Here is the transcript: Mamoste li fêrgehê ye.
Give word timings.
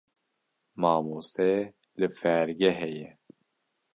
Mamoste 0.81 1.47
li 1.99 2.07
fêrgehê 2.19 2.91
ye. 2.99 3.09